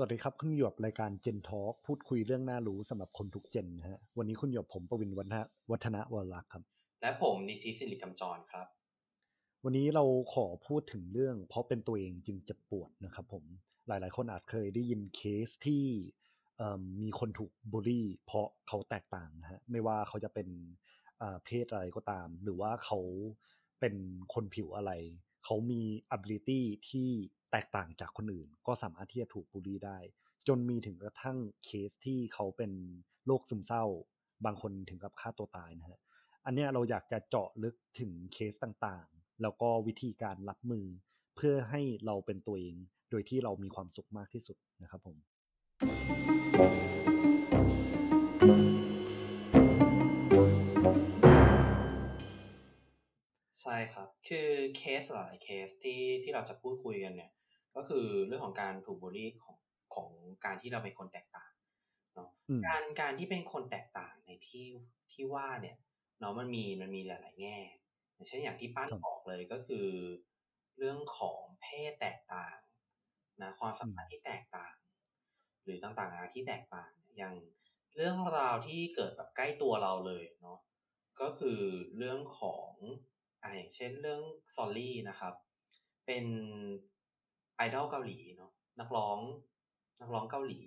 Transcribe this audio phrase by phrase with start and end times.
[0.00, 5.36] วัสดีครับ คุณหยบรายการเจนทอ k พูดคุยเรื่องน่ารู้สำหรับคนทุกเจนนะฮะวันนี้คุณหยบผมประวินวัฒน
[5.70, 6.62] วัฒนวรลักษ์ครับ
[7.02, 8.66] และผมนิติสิริกำจรครับ
[9.64, 13.44] วันนี้เราขอพูดถึงเรื่อง เพราะเป็นตัวเองจึงจะปวดนะครับ ผม
[13.88, 15.84] หลาย ๆ คนอาจเคยได้ยินเคสที่
[17.02, 20.48] มีคนถูกบูลลี่ เพราะเขาแตกต่างนะฮะไม่ว่าเขาจะเป็น
[21.44, 22.98] เพศอะไรก็ตาม หรือว่าเขา
[23.80, 23.94] เป็น
[24.34, 24.92] คนผิวอะไร
[25.44, 25.82] เขามี
[26.16, 26.60] ability
[26.90, 27.10] ที่
[27.50, 29.98] แตกต่างจากคนอื่น ก็สามารถที่จะถูกบูลลี่ได้
[30.48, 32.72] จนมีถึงกระทั่งเคสที่เขาเป็น
[33.26, 33.84] โรคซึมเศร้า
[34.44, 36.00] บางคนถึงกับฆ่าตัวตายนะฮะ
[36.44, 40.86] อันนี้เราอยากจะเจาะลึกถึงเคสต่างๆ แล้วก็วิธีการรับมือ
[41.36, 42.76] เพื่อให้เราเป็นตัวเอง
[43.10, 45.16] โดยที่เรามีความสุขมากที่สุดนะครับผม
[53.62, 57.30] ใช่ครับ คือเคสหลายเคสที่ที่เราจะพูดคุยกันเนี่ย
[57.76, 59.56] ก็คือเรื่องของการถูกบูลลี่ของ
[59.94, 60.10] ของ
[60.44, 61.52] การที่เราเป็นคนแตกต่าง
[62.14, 62.28] เนาะ
[62.66, 64.66] การการที่เป็นคนแตกต่างในที่
[65.12, 65.76] ที่ว่าเนี่ย
[66.20, 67.58] เนาะมันมีมันมีหลาย ๆ แง่
[68.12, 69.88] อย่างเช่นอย่างที่ป้านบอกเลยก็คือ
[70.78, 72.58] เรื่องของเพศแตกต่าง
[73.42, 74.74] นะความสัมพันธ์ที่แตกต่าง
[75.64, 77.34] หรือต่างๆที่แตกต่างอย่าง
[77.96, 80.58] เรื่องราวที่เกิดแบบใกล้ตัวเราเลยเนาะ
[81.20, 81.60] ก็คือ
[81.98, 82.70] เรื่องของ
[83.42, 84.22] อ่าอย่างเช่นเรื่อง
[84.54, 85.34] ซอลลี่นะครับ
[86.06, 86.26] เป็น
[87.60, 89.18] ไอดอลเกาหลีเนาะนักร้อง
[90.00, 90.62] นักร้องเกาหลี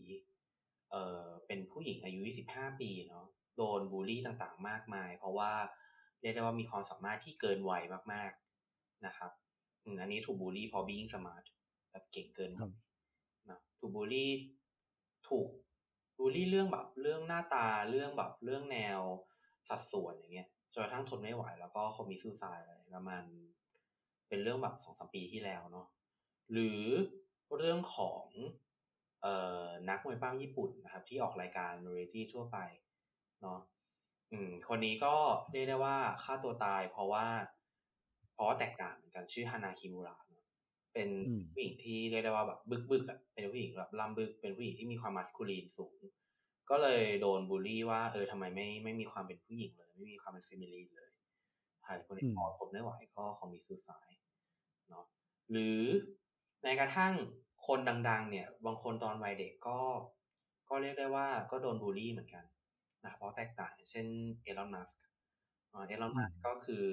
[0.92, 2.20] เออเป็นผู้หญิงอายุ
[2.52, 3.26] 25 ปีเนาะ
[3.58, 5.52] โดนบูลลี่ต่างๆ มากมาย เพราะว่า
[6.22, 7.84] เรียกได้ว่ามีความสามารถที่เกินวัย
[8.14, 9.32] มากๆนะครับ
[10.02, 11.46] อันนี้ถูกบูลลี่พอ being smart
[11.92, 12.52] แบบเก่งเกิน
[13.50, 14.32] นะถูกบูลลี่
[15.28, 15.48] ถูก
[16.18, 19.00] บูลลี่เรื่องแบบเรื่องหน้าตาเรื่องแบบเรื่องแนว
[19.70, 23.24] สัดส่วนอย่างเงี้ยจนกระทั่งทนไม่ไหว แล้วก็เขามีซูซายอะไรประมาณ
[24.30, 25.88] เป็นเรื่องแบบสองสามปีที่แล้วเนาะ
[26.52, 26.82] หรือ
[27.58, 28.26] เรื่องของ
[29.22, 32.58] เอ่อนักมวยปั้มญี่ปุ่นนะครับ ที่ออกรายการเรตี้ทั่วไป
[33.42, 33.60] เนาะ
[34.32, 35.16] อืมคนนี้ก็
[35.52, 37.26] เรียกได้ว่าฆ่าตัวตายเพราะว่า
[38.34, 40.16] เพราะว่าแตกต่างเหมือนกันชื่อฮานาคิมูระ
[40.94, 41.10] เป็น
[41.52, 46.00] ผู้หญิงที่เรียกได้ว่าแบบบึกบึกอะเป็นผู้หญิงแบบล่ำบึ้กเป็นผู้หญิงที่มีความ masculine สูง
[46.70, 51.12] ก็เลยโดนบูลลี่ว่าเออทำไมไม่ไม่มีความเป็นผู้หญิงเลย ไม่มีความเป็น feminine เลย
[51.84, 54.10] ใครคนนี้พอทนไม่ไหวก็คงมี suicide
[54.90, 55.06] เนาะ
[55.52, 55.80] หรือ
[56.64, 57.14] แม้กระทั่ง
[57.68, 57.80] คน
[58.10, 59.80] ดัง ๆ เนี่ย บางคนตอนวัยเด็กก็
[60.70, 62.46] ก็เรียกได้ว่าก็โดนบูลลี่เหมือนกัน
[63.06, 64.08] นะเพราะแตกต่างเช่น
[64.44, 65.00] เอลอนมัสก์
[65.88, 66.86] เอลอนมัสก์ก็คือ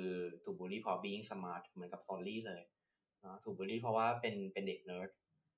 [0.45, 2.63] ถูกบูลลี่เพราะ being smart เหมือนกับซอลลี่เลย
[3.25, 5.11] นะถูกบูลลี่เพราะว่าเป็นเป็นเด็กเนิร์ด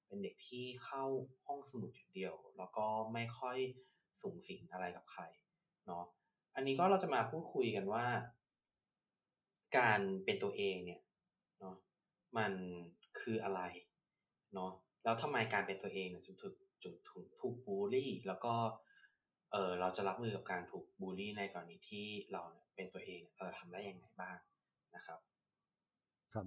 [0.06, 1.04] เป็นเด็กที่เข้า
[1.46, 3.58] ห้องสมุดเดียว แล้วก็ไม่ค่อย
[4.22, 5.22] สุงสิงอะไรกับใคร
[5.86, 6.04] เนาะ
[6.56, 8.04] อันนี้ก็เราจะมาพูดคุยกันว่า
[9.78, 11.00] การเป็นตัวเองเนี่ย
[11.60, 11.76] เนาะ
[12.36, 12.52] มัน
[13.20, 13.60] คืออะไร
[14.54, 14.70] เนาะ
[15.04, 18.54] แล้วทำไมการเป็นตัวเองถึงถูกถูกถูกถูกบูลลี่ แล้วก็
[19.52, 24.36] เออเราจะรับมือกับการถูกบูลลี่ในกรณีที่เราเนี่ยเป็นตัวเองเราจะทำได้ยังไงบ้าง
[24.96, 25.18] นะครับ
[26.34, 26.46] ครับ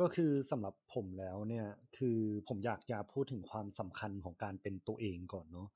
[0.00, 2.18] ก็คือสำหรับผมแล้วเนี่ยคือ
[2.48, 5.68] ผมอยากจะพูดถึงความสำคัญของการเป็นตัวเองก่อนเนาะ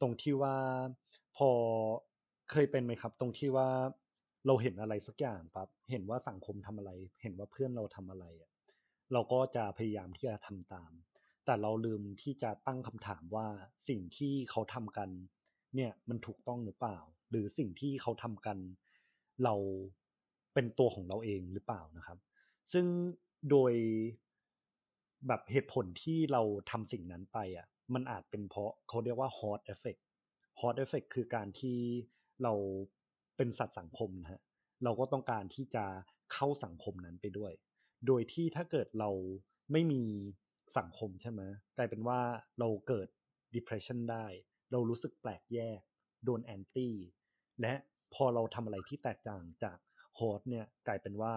[0.00, 0.56] ตรงที่ว่า
[1.36, 1.50] พอ
[2.50, 3.68] เคยเป็นไหมครับ ตรงที่ว่า
[4.46, 6.90] เราเห็นอะไรสักอย่างปั๊บเห็นว่าสังคมทำอะไร
[7.22, 8.50] เห็นว่าเพื่อนเราทำอะไรอะ
[9.12, 10.92] เราก็จะพยายามที่จะทำตาม
[11.50, 13.46] แต่เราลืมที่จะตั้งคำถามว่า
[13.88, 15.08] สิ่งที่เขาทำกัน
[15.74, 16.98] เนี่ยมันถูกต้องหรือเปล่า
[17.30, 18.58] หรือสิ่งที่เขาทำกัน
[19.44, 19.54] เรา
[20.54, 22.18] เป็นตัวของเราเองหรือเปล่านะครับ
[22.72, 22.86] ซึ่ง
[23.50, 23.72] โดย
[25.26, 30.02] แบบเหตุผลที่เราทำสิ่งนั้นไปอะมันอาจเป็นเพราะเขาเรียกว่า hot effect
[30.60, 31.78] hot effect คือการที่
[32.42, 32.52] เรา
[33.36, 34.42] เป็นสัตว์สังคมนะฮะ
[34.84, 35.84] เราก็ต้องการที่จะ
[36.32, 37.52] เข้าสังคมนั้นไปด้วย
[38.06, 39.10] โดยที่ถ้าเกิดเรา
[39.72, 40.04] ไม่มี
[40.78, 41.42] สังคมใช่ไหม
[41.76, 42.20] กลายเป็นว่า
[42.58, 43.08] เราเกิด
[43.54, 44.26] depression ได้
[44.72, 45.80] เรารู้สึกแปลกแยก
[46.24, 46.94] โดนแอนตี้
[47.60, 47.74] และ
[48.14, 49.78] พอเราทำอะไรที่แตกต่างจาก
[50.18, 51.34] ฮอตเนี่ยกลายเป็นว่า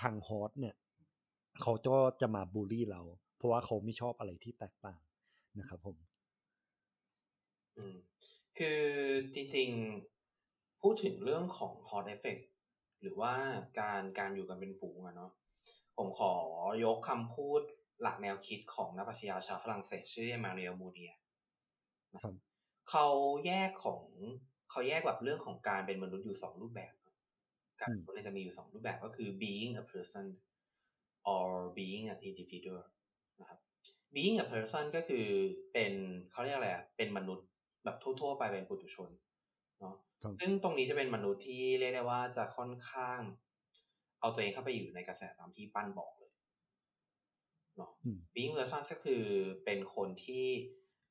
[0.00, 0.74] ทางฮอตเนี่ย
[1.62, 3.02] เขาก็จะมาบูลลี่เรา
[3.36, 5.00] เพราะว่าเขาไม่ชอบอะไรที่แตกต่าง
[5.58, 5.96] นะครับผม
[7.76, 7.94] อืม
[8.58, 8.80] คือ
[9.34, 12.42] จริงๆ พูดถึงเรื่องของ hot effect
[13.02, 13.34] หรือว่า
[13.80, 15.32] การการอยู่กันเป็นฝูงอะเนาะ
[15.96, 16.32] ผมขอ
[16.84, 17.60] ยกคำพูด
[18.02, 21.12] หลักแนวคิดของนักปรัชญาชาวฝรั่งเศสชื่อมาเรียลมูเดีย
[22.14, 22.34] นะครับ
[22.90, 23.06] เขา
[23.46, 24.02] แยกของ
[24.70, 26.94] เขาแยกแบบเรื่องของการเป็นมนุษย์อยู่สองรูปแบบ
[27.80, 30.26] การมนุษย์จะมีอยู่สองรูปแบบก็คือ being a person
[31.30, 31.46] or
[31.78, 32.84] being an individual
[33.40, 33.58] นะครับ
[34.14, 35.26] being a person ก็คือ
[35.72, 35.92] เป็น
[36.30, 37.46] เขาเรียกอะไรอะเป็นมนุษย์
[37.84, 39.10] แบบทั่วๆไปเป็นปุถุชน
[39.80, 39.94] เนาะ
[40.40, 43.20] ซึ่งตรงนี้จะเป็นมนุษย์ที่เรียกได้ว่าจะค่อนข้าง
[44.20, 46.25] เอาตัวเองเข้าไปอยู่ในกระแสตามที่ปั้นบอกเลย
[47.76, 47.90] เนาะ
[48.34, 49.24] being a person ก็คือ
[49.64, 50.46] เป็นคนที่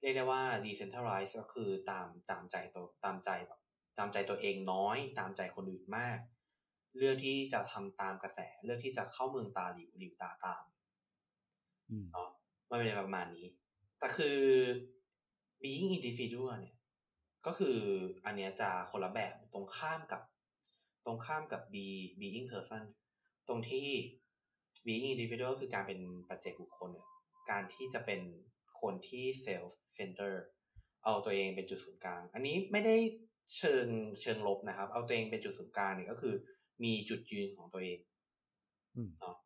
[0.06, 3.60] รียกได้ว่า decentralize ก็คือตามตามใจตัวตามใจแบบ
[3.98, 6.20] ตามใจตัวเองน้อย ตามใจคนอื่นมาก
[6.98, 10.64] เลือกที่จะทำตามกระแส เลือกที่จะเข้าเมืองตาหลิวหลิวตาตาม
[12.12, 12.30] เนาะ
[12.70, 13.48] มันเป็นประมาณนี้
[14.00, 14.40] แต่คือ
[15.62, 16.76] being individual เนี่ย
[17.46, 17.78] ก็คือ
[18.26, 20.22] อันเนี้ยจะคนละแบบตรงข้ามกับ
[21.06, 21.86] ตรงข้ามกับ be
[22.20, 22.84] being person
[23.48, 23.88] ตรงที่
[24.86, 26.00] being individual คือการเป็น
[26.30, 27.08] ปัจเจกบุคคลเนี่ย
[27.52, 28.22] การที่จะเป็น
[28.82, 30.34] คนที่ self center
[31.04, 32.96] เอาตัวเองเป็นจุดศูนย์กลาง อันนี้ไม่ได้
[33.56, 33.88] เชิง
[34.22, 36.36] เชิงลบนะครับ เอาตัวเองเป็นจุดศูนย์กลางเนี่ยก็คือ
[36.84, 38.00] มีจุดยืนของตัวเอง
[39.20, 39.38] เนาะ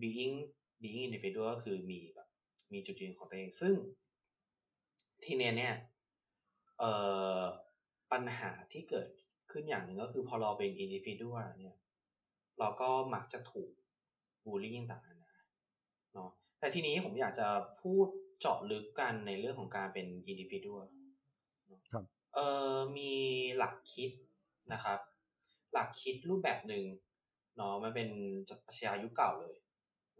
[0.00, 0.36] being
[0.82, 2.28] being individual ก็คือมีแบบ
[2.72, 3.74] มีจุดยืนของตัวเอง ซึ่ง
[5.24, 5.74] ทีเนี้ยเนี่ย
[6.78, 6.92] เอ่
[7.38, 7.42] อ
[8.12, 9.08] ปัญหาที่เกิด
[9.52, 11.76] ขึ้นอย่างหนึ่งก็คือพอเราเป็น individual เนี่ย
[12.58, 13.70] เราก็มักจะถูก
[14.44, 15.32] บูลลี่ต่างๆนะ
[16.14, 17.48] เนาะแต่ทีนี้ผมอยากจะ
[17.82, 18.06] พูด
[18.40, 20.86] เจาะลึกกันในเรื่องของการเป็น individual
[21.92, 22.04] ครับ
[22.34, 23.12] เอ่อมี
[23.56, 24.10] หลักคิด
[24.72, 24.98] นะครับ
[25.72, 26.84] หลักคิดรูปแบบหนึ่ง
[27.56, 28.08] เนาะมันเป็น
[28.66, 29.56] ปรัชญายุคเก่าเลย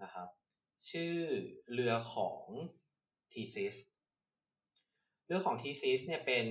[0.02, 0.28] นะครับ
[0.90, 1.14] ชื่อ
[1.72, 2.44] เรือของ
[3.32, 3.76] ธีซิอุส
[5.26, 6.46] เรือของธีซิอุสเนี่ยเป็น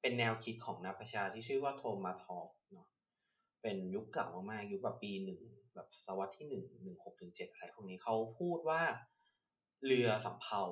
[0.00, 2.88] เป็นแนวคิดของนักปรัชญาที่ชื่อว่าโทมัสฮอบส์เนาะ
[3.62, 5.40] เป็นยุคเก่ามากๆยุคแบบปีหนึ่ง
[5.76, 8.82] แบบศตวรรษที่หนึ่งหนึ่งหกถึงเจ็ดอะไรพวกนี้เขาพูดว่า
[9.84, 10.62] เรือสำเภา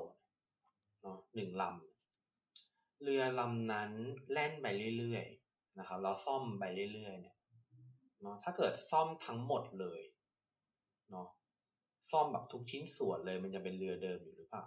[1.02, 3.92] เนาะหนึ่งลำเรือลำนั้น
[4.32, 4.66] แล่นไป
[4.98, 7.36] เรื่อยๆนะครับเราซ่อมไปเรื่อยๆเนี่ย
[8.22, 10.00] เนาะถ้าเกิดซ่อมทั้งหมดเลย
[11.10, 11.28] เนาะ
[12.10, 14.66] ซ่อมแบบทุกชิ้นส่วนเลยมันจะเป็นเรือเดิมอยู่หรือเปล่า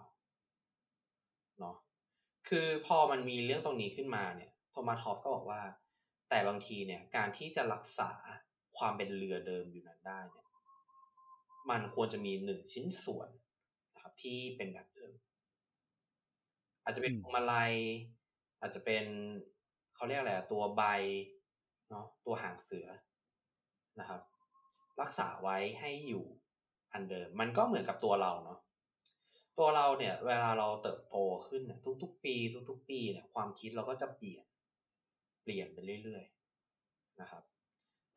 [1.59, 1.75] เนาะ
[2.49, 5.61] คือพอมันมีเรื่องตรงนี้ขึ้นมาเนี่ยโทมัสฮอฟก็บอกว่า
[6.29, 8.11] แต่บางทีเนี่ยการที่จะรักษา
[8.77, 10.47] ความเป็นเรือเดิมอยู่นั้นได้เนี่ย
[11.69, 13.29] มันควรจะมีหนึ่งชิ้นส่วน
[13.93, 15.13] นะครับ ที่เป็นแบบเดิม
[16.83, 17.73] อาจจะเป็นพวงมาลัย
[18.61, 19.05] อาจจะเป็น
[19.95, 20.83] เขาเรียกอะไรตัวใบ
[21.89, 22.87] เนาะตัวหางเสือ
[23.99, 24.21] นะครับ
[25.01, 26.25] รักษาไว้ให้อยู่
[26.93, 28.59] อันเดิม มันก็เหมือนกับตัวเราเนาะ
[29.59, 31.15] ตัวเราเนี่ย เวลาเราเติบโต
[31.47, 32.35] ขึ้นเนี่ยทุกๆปี
[32.69, 34.45] ทุกๆปีเนี่ย ความคิดเราก็จะเปลี่ยน
[35.43, 37.43] เปลี่ยนไปเรื่อยๆนะครับ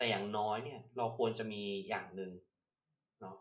[0.00, 2.32] แต่อย่างน้อยเนี่ยเราควรจะมีอย่างหนึ่ง
[3.20, 3.37] เนาะ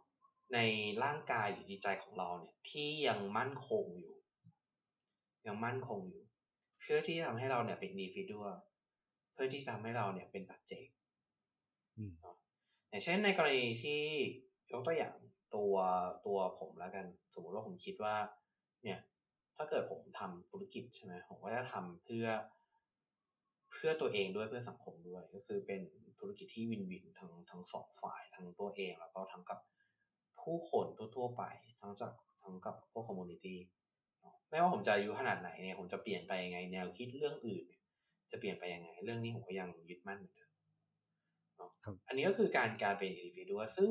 [0.53, 0.57] ใน
[1.03, 4.15] ร่างกายหรือจิตใจของเราเนี่ยที่ยังมั่นคงอยู่
[5.47, 6.23] ยังมั่นคงอยู่
[6.81, 8.45] เพื่อที่จะทำให้เราเนี่ยเป็นดีฟิดัว
[9.33, 10.87] เพื่อที่จะทำให้เราเนี่ยเป็นปัจเจก
[12.21, 12.35] เนาะ
[12.89, 14.01] อย่างเช่นในกรณีที่
[14.71, 15.13] ยกตัวอย่าง
[15.55, 15.75] ตัว
[16.25, 18.15] ตัวผมแล้วกัน สมมติว่าผมคิดว่า
[18.83, 18.99] เนี่ย
[19.55, 22.27] ถ้าเกิดผมทำธุรกิจใช่ไหมผมก็จะทำเพื่อ
[23.71, 25.81] เพื่อตัวเองด้วยเพื่อสังคมด้วย ก็คือเป็น
[26.19, 29.59] ธุรกิจที่ win-win ทั้งทั้งสองฝ่ายทั้งตัวเอง แล้วก็ทั้งกับ
[30.41, 30.85] ผู้คน
[31.15, 31.43] ทั่วๆไป
[31.81, 32.11] ทั้งจาก
[32.43, 33.59] ทั้งกับพวก community
[34.49, 37.65] ไม่ว่าผมจะอายุขนาดไหนเนี่ยผมจะเปลี่ยนไปยังไง แนวคิดเรื่องอื่น
[38.31, 40.51] จะเปลี่ยนไปยังไง เรื่องนี้ผมก็ยังยึดมั่นเหมือนเดิม
[42.07, 43.89] อันนี้ก็คือการการเป็น individual ซึ่ง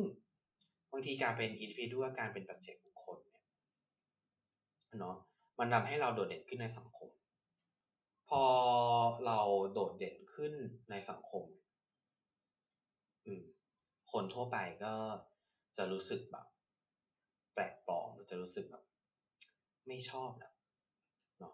[0.92, 3.40] บางทีการเป็น individual การเป็นปัจเจกบุคคลเนี่ย
[5.00, 5.16] เนาะ
[5.58, 7.10] มันทาให้เราโดดเด่นขึ้นในสังคม
[8.28, 8.42] พอ
[9.26, 9.38] เรา
[9.72, 10.52] โดดเด่นขึ้น
[10.90, 11.44] ในสังคม
[13.26, 13.42] อืม
[14.12, 14.94] คนทั่วไปก็
[15.76, 16.46] จะรู้สึกแบบ
[17.54, 18.84] แปลกปลอมจะรู้สึกแบบ
[19.86, 20.52] ไม่ชอบนะ
[21.38, 21.52] เนาะ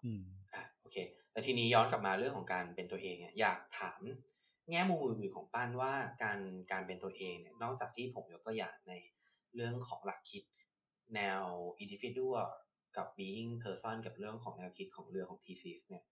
[0.54, 0.96] อะโอเค
[1.32, 4.00] แต่ทีนี้ย้อนกลับมาเรื่องของการเป็นตัวเองเนี่ยอยากถาม
[4.70, 6.38] แง่มุมอื่นของป้านว่าการ
[6.72, 8.92] การเป็นตัวเองเนี่ย นอกจากที่ผมยกตัวอย่างใน
[9.54, 10.44] เรื่องของหลักคิด
[11.14, 11.42] แนว
[11.82, 12.46] individual
[12.96, 16.04] กับ being person กับเรื่องของแนวคิดของเรือของ thesis เนี่ย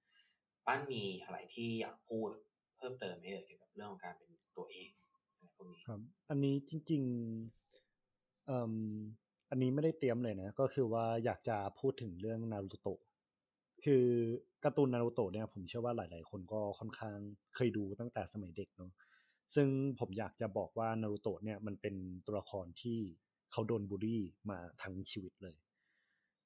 [0.67, 2.31] ป้านมีอะไรที่อยากพูด
[2.77, 6.01] เพิ่มเติมไหมเอ่ยเกี่ยวกับเรื่องของการเป็นตัวเองอะไรพวกนี้ครับ
[6.31, 8.59] อันนี้จริงๆอ่
[9.51, 13.01] อันนี้ไม่ได้เตรียมเลยนะ ก็คือว่าอยากจะพูดถึงเรื่องนารูโตะ
[13.85, 14.05] คือ
[14.65, 17.17] การ์ตูนนารูโตะเนี่ยผมเชื่อว่าหลาย ๆ คนก็ค่อนข้าง
[17.55, 18.93] เคยดูตั้งแต่สมัยเด็กเนาะ
[19.55, 19.69] ซึ่ง
[20.01, 21.95] ผมอยากจะบอกว่านารูโตะเนี่ยมันเป็น
[22.27, 22.99] ตัวละครที่
[23.53, 25.57] เขาโดนบูลลี่มาทั้งชีวิตเลย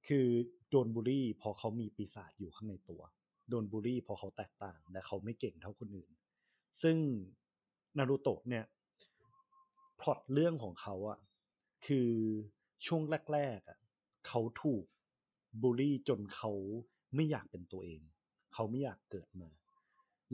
[0.06, 0.26] คือ
[0.70, 3.02] โดนบูลลี่พอเขามีปีศาจอยู่ข้างในตัว
[3.48, 6.10] โดนบูลลี่พอเขาแตกต่างและเขาไม่เก่งเท่าคนอื่น
[6.82, 6.96] ซึ่ง
[7.98, 8.64] นารูโตะเนี่ย
[10.00, 11.18] พล็อตเรื่องของเขาอะ
[11.86, 12.10] คือ
[12.86, 13.78] ช่วงแรกๆอะ
[14.26, 14.84] เขาถูก
[15.62, 16.52] บูลลี่จนเขา
[17.14, 18.00] ไม่อยากเป็นตัวเอง
[18.54, 19.50] เขาไม่อยากเกิดมา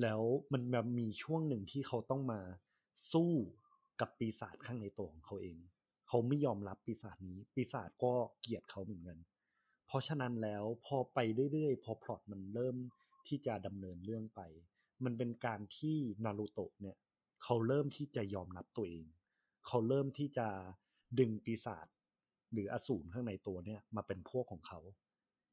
[0.02, 0.21] แล้ว
[0.52, 0.62] มัน
[0.99, 2.40] มีช่วงหนึ่งที่เขาต้องมา
[3.12, 3.33] สู้
[4.00, 5.59] กับปีศาจข้างในตัวของเขาเอง
[6.09, 9.19] เขาไม่ยอมรับปีศาจนี้ ปีศาจก็เกลียดเขาเหมือนกัน
[9.87, 11.19] เพราะฉะนั้นแล้วพอไป
[11.52, 12.76] เรื่อยๆ พอพล็อตมันเริ่ม
[13.29, 14.41] ที่จะดำเนินเรื่องไป
[15.05, 16.97] มันเป็นการที่นารูโตะเนี่ย
[17.43, 19.07] เขาเริ่มที่จะยอมรับตัวเอง
[19.67, 20.49] เขาเริ่มที่จะ
[21.19, 21.87] ดึงปีศาจ
[22.52, 24.81] หรืออสูรข้างในตัวเนี่ยมาเป็นพวกของเขา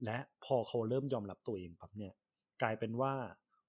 [0.06, 2.14] และพอเขาเริ่มยอมรับตัวเองปั๊บเนี่ย
[2.62, 3.14] กลายเป็นว่า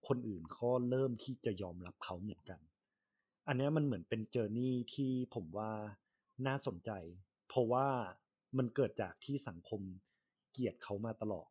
[0.09, 2.61] คนอื่นเขาเริ่มที่จะยอมรับเขาเหมือนกัน
[3.49, 5.73] อันนี้มันเหมือนเป็นเจอร์นี่ที่ผมว่า
[6.47, 6.90] น่าสนใจ
[7.49, 7.88] เพราะว่า
[8.59, 9.80] มันเกิดจากที่สังคม
[10.52, 11.49] เกลียดเขามาตลอด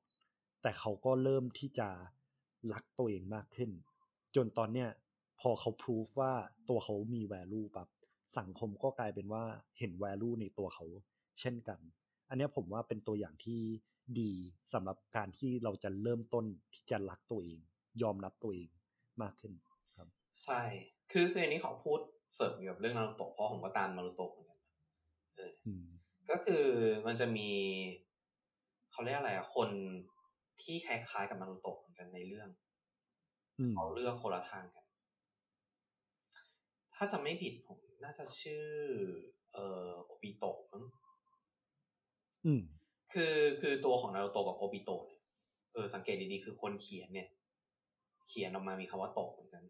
[0.62, 1.90] แต่เขาก็เริ่มที่จะ
[2.74, 3.70] รักตัวเองมากขึ้น
[4.36, 4.90] จนตอนเนี้ย
[5.42, 6.32] พอเขาพิสูจว่า
[6.70, 7.88] ตัวเขามี value ปั๊บ
[8.38, 9.44] สังคมก็กลายเป็นว่า
[9.80, 10.86] เห็น value ในตัวเขา
[11.40, 11.80] เช่นกัน
[12.30, 13.60] อันนี้ผมว่าเป็นตัวอย่างที่
[14.20, 14.32] ดี
[14.74, 17.60] สำหรับการที่เราจะเริ่มต้นที่จะรักตัวเอง
[18.02, 18.70] ยอมรับตัวเอง
[19.22, 19.54] มากขึ้น
[19.98, 20.08] ครับ
[20.44, 20.62] ใช่
[21.12, 22.00] คือคืออันนี้ขอพูด
[22.36, 24.60] เสริมเกี่ยวกับเรื่องนารูโตะเพราะผมก็ตามนารูโตะเหมือนกัน
[25.36, 25.52] เออ
[26.30, 26.66] ก็คือ
[27.08, 27.50] มันจะมี
[28.92, 29.70] เขาเรียกอะไรอะคน
[30.64, 32.50] ที่คล้ายๆกับนารูโตะเหมือนกันในเรื่อง
[33.74, 34.86] เขาเลือกคนละทางกัน
[36.96, 38.66] ถ้าจะไม่ผิดผมน่าจะชื่อ
[39.54, 40.84] เอ่อโอบิโตะมั้ง
[42.46, 42.62] อืม
[43.14, 45.22] คือคือตัวของนารูโตะกับโอบิโตะเนี่ย
[45.74, 47.28] เออสังเกตดีๆคือคนเขียนเนี่ย
[48.28, 49.64] เขียนออกมามีคำว่าโตะเหมือนกัน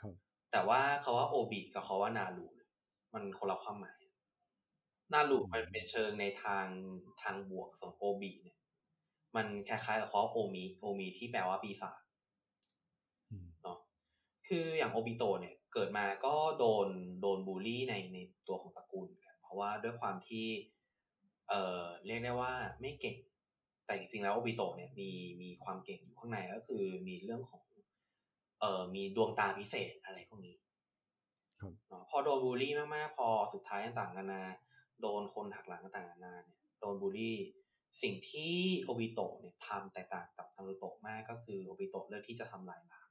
[0.00, 0.14] ครับ
[0.52, 2.46] แต่ว่าคำว่าโอบิกับคำว่านารู
[3.14, 4.02] มันคนละความหมาย
[5.12, 6.66] นารูมันเป็นเชิงในทาง
[7.22, 8.58] ทางบวกส่วนโอบิเนี่ย
[9.36, 12.00] มันคล้ายๆกับคำโอนิโอนิที่แปลว่าปีศาจ
[13.62, 13.78] เนาะ
[14.48, 16.88] คืออย่างโอบิโตะเนี่ย เกิดมาก็โดน
[17.20, 18.18] โดนบูลลี่ในใน
[18.48, 20.46] ตัวของตระกูลกัน เพราะว่าด้วยความที่
[21.48, 23.16] เอ่อเรียกได้ว่าไม่เก่ง
[23.84, 25.10] แต่จริงๆแล้วโอบิโตะเนี่ยมี
[25.42, 27.62] มีความเก่งอยู่ข้างในก็คือมีเรื่องของ
[28.60, 30.56] เอ่อมีดวงตาพิเศษอะไรพวกนี้
[32.10, 34.44] พอโดนบูลลี่มากๆ พอสุดท้ายต่างกันนะ
[35.00, 37.36] โดนคนหักหลังต่างกันนาเนี่ยโดนบูลลี่
[38.02, 43.10] สิ่งที่โอบิโตะเนี่ยทำแตกต่างกับนารูโตะมากก็คือโอบิโตะเลือกที่จะทำลายล้าง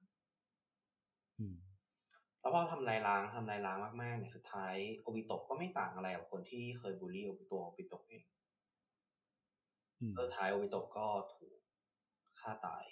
[2.40, 8.26] แล้วพอทำลายล้างทำลายล้างมากๆเนี่ยสุดท้ายโอบิโตะก็ไม่ต่างอะไรกับคนที่เคยบูลลี่โอบิโตะโอบิโตะเอง
[10.18, 11.58] สุดท้ายโอบิโตะก็ถูก
[12.40, 12.86] ฆ่าตาย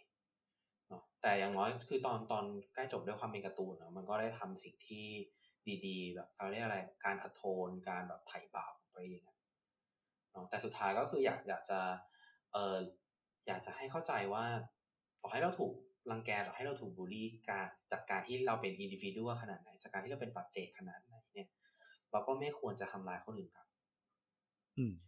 [0.87, 5.07] เนาะแต่อย่างน้อยคือตอนตอนใกล้จบด้วยความเป็นการ์ตูนเนาะมันก็ได้ทำสิ่งที่
[5.85, 9.34] ดีๆแบบเขาเรียกอะไรการ atone การแบบไถ่บาปตัวเองเนาะ
[10.49, 11.79] แต่สุดท้ายก็คืออยากอยากจะ
[12.53, 12.75] เออ
[13.47, 14.45] อยากจะให้เข้าใจว่า
[15.21, 15.73] ต่อให้เราถูก
[16.11, 21.49] รังแกหรือให้เราถูกบูลลี่การจากการที่เราเป็นอินดิวิดวขนาดไหน จากการที่เราเป็นปัจเจกขนาดไหนเนี่ย
[22.11, 23.67] เราก็ไม่ควรจะทำร้ายคนอื่นกับ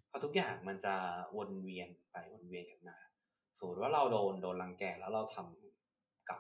[0.08, 0.96] เพราะทุกอย่างมันจะ
[1.38, 2.98] วนเวียนไปวนเวียนกันมา
[3.58, 6.40] สมมติว่าเราโดนโดนรังแกแล้วเราทำกับ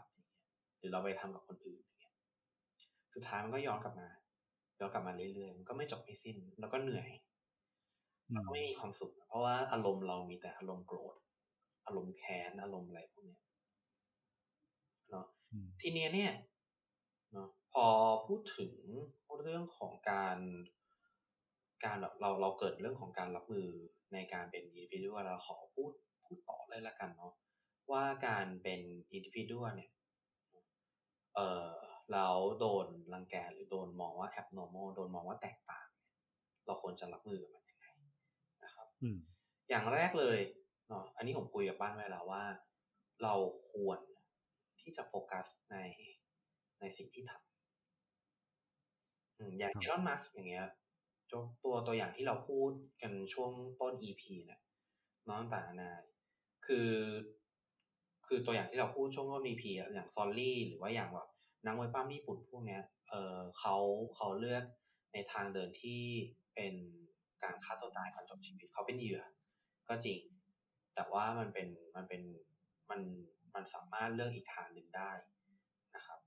[0.77, 2.15] หรือเราไปทำกับคนอื่นอย่างเงี้ย
[3.13, 4.09] สุดท้ายมันก็ย้อนกลับมา
[4.79, 7.26] ย้อนกลับมาเรื่อยๆมันก็ไม่จบไม่สิ้น แล้วก็เหนื่อยแล้วก็
[8.51, 11.15] ไม่มีความสุข เพราะว่าอารมณ์เรามีแต่อารมณ์โกรธ
[11.85, 13.39] อารมณ์แค้นอารมณ์อะไรพวกนี้
[15.09, 15.25] เนาะ
[15.81, 16.33] ทีเนี้ยเนี่ย
[17.31, 17.85] เนาะพอ
[18.27, 18.73] พูดถึง
[19.41, 20.37] เรื่องของการ
[21.85, 23.67] การแบบเราเราเกิดเรื่องของการรับมือ
[24.13, 25.91] ในการเป็น individual เราขอพูด
[26.25, 27.33] พูดต่อเลยละกันเนาะ
[27.91, 28.81] ว่าการเป็น
[29.11, 29.91] individual เนี่ย
[31.35, 31.71] เออ
[32.13, 32.27] เรา
[32.59, 35.87] โดนรังแกหรือโดนมองว่า abnormal โดนมองว่าแตกต่าง
[36.65, 37.85] เราควรจะรับมือกับมันยังไง
[38.63, 38.85] นะครับ
[39.69, 40.39] อย่างแรกเลย
[40.87, 42.43] เนาะอันนี้ผมคุยกับบ้านไว้แล้วว่า
[43.23, 43.33] เรา
[43.71, 43.99] ควร
[44.81, 45.77] ที่จะโฟกัสใน
[46.79, 47.47] ในสิ่งที่ทำ
[49.59, 50.67] อย่างอีลอนมัสอย่างเงี้ย
[51.63, 53.51] ตัวตัวอย่างที่เราพูดกันช่วง
[53.81, 54.61] ต้น EP เนี่ย
[55.29, 55.91] น้องต่างนา
[56.65, 56.91] คือ
[58.27, 61.27] คือตัวอย่างที่เราพูดช่วงต้น EP อะอย่างซอลลี่หรือว่าอย่างแบบ
[61.65, 63.75] นักมวยปั้มญี่ปุ่นพวกเนี้ย เออเขา
[64.15, 64.63] เขาเลือก
[65.13, 66.01] ในทางเดินที่
[66.55, 66.73] เป็น
[67.43, 69.21] การฆ่าตัวตายก่อนจบชีวิตเขาเป็นเหยื่อ
[69.89, 70.19] ก็จริง
[70.95, 72.21] แต่ว่ามันเป็นมันเป็น
[72.89, 73.01] มัน
[73.55, 75.11] มันสามารถเลือกอีกทางหนึ่งได้
[75.95, 76.19] นะครับ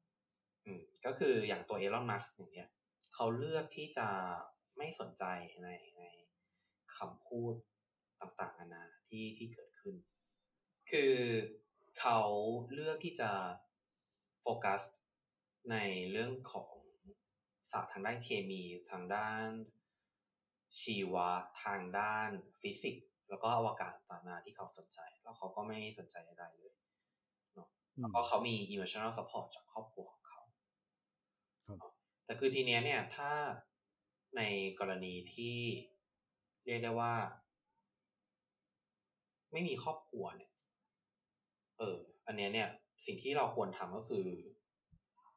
[0.65, 2.71] อืมก็คืออย่างตัวเอลอนมัสก์อย่างเงี้ย
[3.15, 4.09] เขาเลือกที่จะ
[4.77, 5.25] ไม่สนใจ
[5.63, 6.03] ในใน
[6.97, 7.55] คำพูด
[8.21, 9.95] ต่างๆนานาที่ที่เกิดขึ้น
[10.91, 11.15] คือ
[11.99, 12.21] เขา
[12.73, 13.31] เลือกที่จะ
[14.41, 14.81] โฟกัส
[15.71, 15.77] ใน
[16.11, 16.71] เรื่องของ
[17.71, 19.47] ศาสตร์ทางด้านเคมีทางด้าน
[20.79, 21.29] ชีวะ
[21.63, 26.75] ทางด้านฟิสิกส์แล้วก็อวกาศต่างๆที่เขาสนใจ แล้วเขาก็ไม่สนใจใดๆเลย
[28.01, 30.41] แล้วก็เขามี emotional support จากครอบครัวของเขา
[32.25, 33.31] แต่คือทีเนี้ยเนี่ยถ้า
[34.37, 34.43] ใน
[34.81, 35.57] กรณีที่
[36.65, 37.15] เรียกได้ว่า
[39.53, 40.53] ไม่มีครอบครัวเนี่ย
[41.79, 42.69] เออ อันเนี้ยเนี่ย
[43.07, 44.27] สิ่งที่เราควรทำก็คือ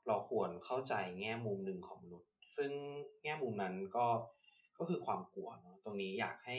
[0.08, 2.72] เราควรเข้าใจแง่มุมหนึ่งของมนุษย์ ซึ่ง
[3.24, 4.06] แง่มุมนั้นก็
[4.84, 6.56] ก็คือความกลัวเนาะตรงนี้อยากให้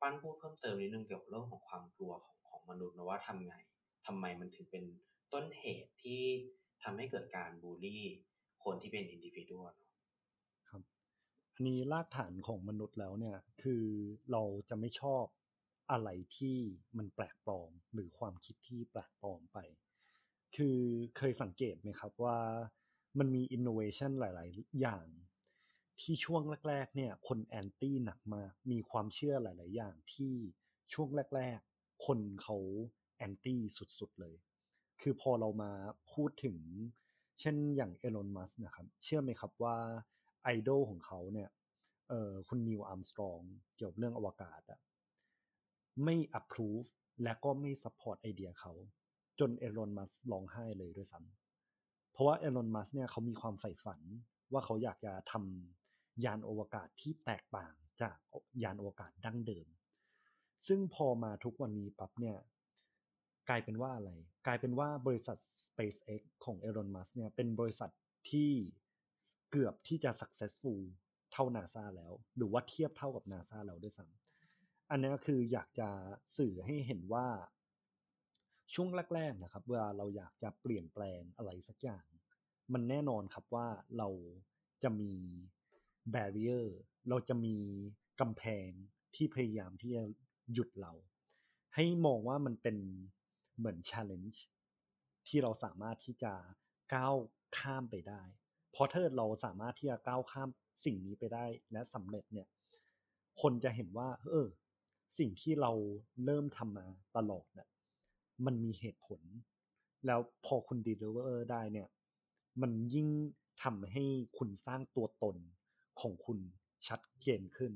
[0.00, 3.54] ปั้นพูดเพิ่มเติมนิดนึงเกี่ยวกับเรื่องของความกลัวของของมนุษย์นะว่าทำไง
[4.06, 4.84] ทำไมมันถึงเป็น
[5.32, 6.22] ต้นเหตุที่
[6.82, 8.04] ทำให้เกิดการบูลลี่
[8.64, 9.64] คนที่เป็น individual
[10.70, 10.82] ครับ
[11.54, 13.84] อันนี้รากฐานของมนุษย์แล้วเนี่ยคือ
[14.32, 15.24] เราจะไม่ชอบ
[15.90, 16.56] อะไรที่
[16.98, 19.58] มันแปลกปลอมหรือความคิดที่แปลกปลอมไป
[20.56, 20.78] คือ
[21.18, 22.38] เคยสังเกตไหมครับว่า
[23.18, 25.06] มันมีอินโนเวชันหลาย ๆ อย่าง
[26.00, 30.34] ที่ช่วงแรก ๆ เนี่ย คน anti หนักมากมีความเชื่อหลาย ๆ อย่างที่
[30.94, 32.56] ช่วงแรก ๆ คนเขา
[33.16, 33.60] แอนตี้
[33.98, 34.36] สุด ๆ เลย
[35.00, 35.72] คือพอเรามา
[36.12, 36.56] พูดถึง
[37.40, 39.76] เช่นอย่างเอลอนมัสก์นะครับ เชื่อไหมครับว่า
[40.42, 41.50] ไอดอลของเขาเนี่ย
[42.08, 43.40] เออคุณนีล อาร์มสตรอง
[43.76, 44.80] เกี่ยวกับเรื่องอวกาศอะ
[46.04, 46.88] ไม่ approve
[47.22, 48.72] และก็ไม่ support ไอเดียเขา
[49.40, 54.00] จนเอลอนมัสก์ร้องไห้เลยด้วยซ้ำเพราะว่าเอลอนมัสก์เนี่ยเขามีความใฝ่ฝัน
[54.52, 55.81] ว่าเขาอยากจะทำ
[56.24, 58.16] ยานอวกาศที่แตกต่างจาก
[58.62, 59.66] ยานอวกาศดั้งเดิม
[60.66, 62.36] ซึ่งพอมาทุกวันนี้ปั๊บเนี่ย
[63.48, 64.12] กลายเป็นว่าอะไร
[64.46, 67.90] กลายเป็นว่าบริษัท SpaceX ของ Elon Musk เนี่ยเป็นบริษัท
[68.30, 68.50] ที่
[69.50, 70.80] เกือบที่จะ successful
[71.32, 75.88] เท่า NASA แล้ว หรือว่าเทียบเท่ากับ NASA แล้วด้วยซ้ำอันนี้คืออยากจะ
[76.36, 77.26] สื่อให้เห็นว่า
[78.74, 82.06] ช่วงแรกๆนะครับเวลาเราอยากจะเปลี่ยนแปลงอะไรสักอย่าง
[82.72, 83.66] มันแน่นอนครับว่า
[83.98, 84.08] เรา
[84.82, 85.12] จะมี
[86.14, 86.66] barrier
[87.08, 87.56] เราจะมี
[88.20, 88.70] กำแพง
[89.14, 90.02] ที่พยายามที่จะ
[90.52, 90.92] หยุดเรา
[91.74, 92.76] ให้มองว่ามันเป็น
[93.56, 94.38] เหมือน challenge
[95.28, 96.32] ที่เราสามารถที่จะ
[96.94, 97.16] ก้าว
[97.58, 98.22] ข้ามไปได้
[98.72, 100.48] เพราะถ้าเราสามารถที่จะก้าวข้าม
[100.84, 102.48] สิ่งนี้ไปได้และสำเร็จเนี่ย
[103.40, 104.48] คนจะเห็นว่า เออ
[105.18, 105.72] สิ่งที่เรา
[106.24, 107.68] เริ่มทำมาตลอดเนี่ย
[108.46, 109.20] มันมีเหตุผล
[110.06, 111.88] แล้วพอคุณ deliver ได้เนี่ย
[112.62, 113.08] มันยิ่ง
[113.62, 114.04] ทำให้
[114.38, 115.36] คุณสร้างตัวตน
[116.00, 116.38] ของคุณ
[116.88, 117.72] ชัดเจนขึ้น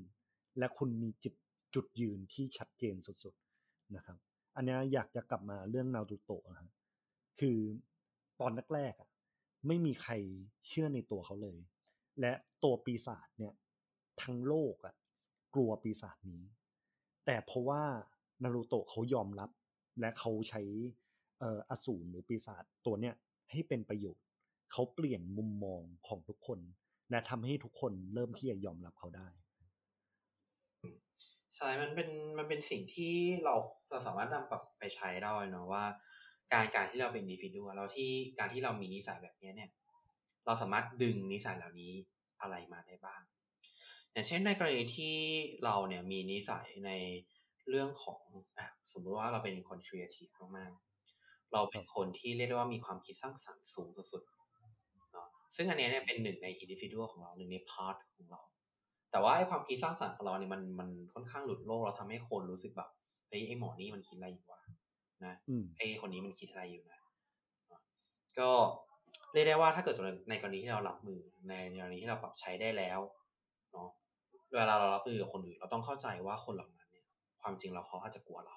[0.59, 1.35] และคุณมีจุด
[1.75, 4.19] จุดยืนที่ชัดเจนสุดๆนะครับ
[4.57, 6.71] อันนี้อยากจะกลับมาเรื่องนารูโตะครับ
[7.41, 7.59] คือ
[8.41, 9.11] ตอนแรกๆอะ
[9.67, 10.13] ไม่มีใคร
[10.67, 11.59] เชื่อในตัวเขาเลย
[12.21, 12.33] และ
[12.65, 13.55] ตัวปีศาจเนี่ย
[14.23, 14.95] ทั้งโลกอะ
[15.55, 16.43] กลัวปีศาจนี้
[17.27, 17.83] แต่เพราะว่า
[18.43, 19.51] นารูโตะเขายอมรับ
[20.01, 20.63] และเขาใช้
[21.71, 23.15] อสูรหรือปีศาจตัวเนี้ย
[23.51, 24.25] ให้เป็นประโยชน์
[24.73, 26.59] เขาเปลี่ยนมุมมองของทุกคน
[27.11, 29.29] และทำให้ทุกคนเริ่มที่จะยอมรับเขาได้
[31.57, 33.15] ใช่มันเป็นมันเป็นสิ่งที่
[33.45, 33.55] เรา
[33.91, 35.85] เราสามารถนำปรับไปใช้ได้เนาะว่า
[36.53, 39.71] การการที่เราเป็นดีฟิดูเราที่การที่เรามีนิสัยแบบนี้เนี่ย
[40.47, 41.93] เราสามารถดึงนิสัยเหล่านี้
[42.41, 43.21] อะไรมาได้บ้าง
[44.13, 45.15] อย่างเช่นในกรณีที่
[45.65, 46.91] เราเนี่ยมีนิสัยใน
[47.69, 48.23] เรื่องของ
[48.59, 48.61] อ
[48.93, 54.23] สมมติว่าเราเป็นคนครีเอทีฟมากๆเราเป็นคนที่เรียกได้ว่ามีความคิดสร้างสรรค์สูงสุด
[55.57, 58.41] ซึ่งอันนี้เนี่ยเป็นหนึ่งใน individual ของเราหนึ่งใน part ของเรา
[59.11, 62.89] แต่ว่าไอ้ความคิดสร้างสรรค์ของเราเนี่ยมันมันค่อนข้างหลุดโลกเราทำให้คนรู้สึกแบบ
[63.29, 64.61] ไอ้ไอ้หมอนี่มันคิดอะไรอยู่วะ
[65.25, 65.35] นะ
[65.77, 67.01] ไอ้คนนี้มันคิดอะไรอยู่นะ
[68.39, 68.51] ก็
[69.33, 69.95] เรียกได้ว่าถ้าเกิด
[70.31, 73.01] ในกรณีที่เรารับมือในกรณีที่เราปรับใช้ได้แล้ว
[73.73, 73.89] เนาะ
[74.53, 77.07] เวลาเรารับมือกับคนอื่นเราต้องเข้าใจว่าคนเหล่านั้นเนี่ย
[77.43, 78.57] ความจริงเราเขาอาจจะกลัวเรา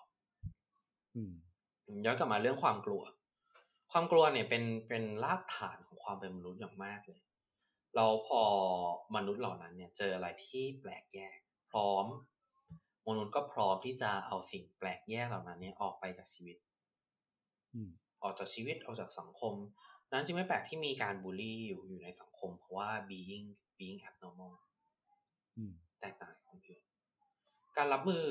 [1.15, 1.33] อืม
[2.05, 3.01] ย้อนกลับมาเรื่องความกลัว
[3.91, 7.21] ความกลัวเนี่ยเป็นเป็นรากฐานของความเป็นมนุษย์อย่างมากเลย
[7.95, 8.41] เราพอ
[9.15, 11.37] มนุษย์เหล่านั้นเนี่ยเจออะไรที่แปลกแยก
[11.71, 12.05] พร้อม
[13.07, 16.57] มนุษย์ก็พร้อมที่จะเอาสิ่งแปลกแยกเหล่านั้นเนี่ยออกไปจากชีวิต
[18.23, 19.53] ออกจากชีวิตออกจากสังคม
[20.11, 23.47] นั้นจึงไม่แปลกที่มีการบูลลี่อยู่อยู่ในสังคม เพราะว่า being
[23.77, 24.53] being abnormal
[26.01, 26.81] แตกต่างคนอื่น
[27.77, 28.23] การรับมือ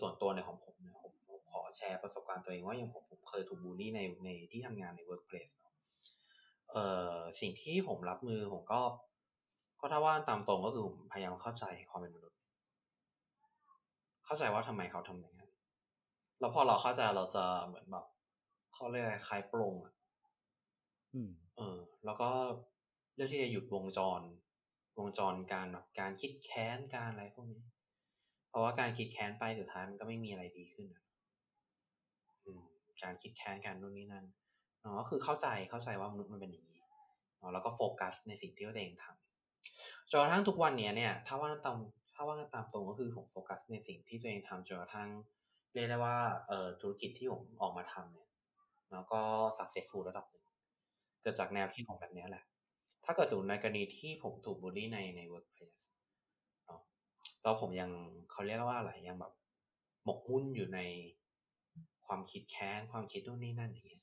[0.00, 1.07] ส่วนตัวในของผมเนี่ยผม
[1.50, 5.48] ขอแชร์ประสบการณ์ตัวเองว่าอย่างผมผมเคยถูกบูลลี่ในในที่ทำงานใน workplace
[6.70, 8.80] เอ่อสิ่งที่ผมรับมือผมก็
[9.80, 12.38] ก็ถ้าว่าตามตรงก็คือผมพยายามเข้าใจความเป็นมนุษย์
[14.24, 15.50] เข้าใจว่าทำไมเขาทำอย่างนั้น
[16.40, 18.06] แล้วพอเราเข้าใจเราจะเหมือนแบบ
[18.74, 19.94] เขาเรียกคลายปรงอะ
[21.56, 22.30] เออ แล้วก็
[23.14, 24.20] เรื่องที่จะหยุดวงจร
[24.98, 27.62] วงจรการแบบการคิดแค้นการอะไรพวกนี้
[28.48, 30.86] เพราะว่าการคิดแค้นไปสุดท้ายมันก็ไม่มีอะไรดีขึ้น
[33.02, 34.24] การคิดแค้นกันนู่นนี่นั่น
[34.80, 36.80] เนาะก็คือเข้าใจเข้าใจว่ามนุษย์มันเป็นอย่างนี้
[37.38, 41.76] เนาะแล้วก็โฟกัสในสิ่งที่ตัวเองทำจนกระทั่งทุกวันนี้เนี่ย ถ้าว่าตาม
[42.14, 45.08] ถ้าว่าตามตรงก็คือผมโฟกัสในสิ่งที่ตัวเองทำจนกระทั่ง
[45.74, 46.16] เรียกได้ว่า
[46.48, 48.28] เอ่อธุรกิจที่ผมออกมาทำเนี่ย
[48.92, 49.20] แล้วก็
[49.58, 50.44] successful ระดับหนึ่ง
[51.22, 52.44] เกิดจากแนวคิดของแบบนี้แหละ
[53.04, 55.74] ถ้าเกิดสมมติในกรณีที่ผมถูกบูลลี่ในใน workplace
[56.66, 56.82] เนาะ
[57.42, 57.90] แล้วผมยัง
[58.30, 59.32] เขาเรียกว่าอะไรยังแบบ
[60.04, 60.78] หมกมุ่นอยู่ใน
[62.08, 64.02] ความคิดแค้นความคิดนู่นนี่นั่นอย่างเงี้ย